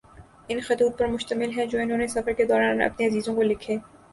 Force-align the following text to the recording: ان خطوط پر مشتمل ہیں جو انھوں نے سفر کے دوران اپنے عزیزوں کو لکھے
ان 0.49 0.59
خطوط 0.61 0.97
پر 0.99 1.07
مشتمل 1.07 1.51
ہیں 1.57 1.65
جو 1.65 1.79
انھوں 1.79 1.97
نے 1.97 2.07
سفر 2.07 2.33
کے 2.37 2.45
دوران 2.45 2.81
اپنے 2.81 3.07
عزیزوں 3.07 3.35
کو 3.35 3.41
لکھے 3.43 3.77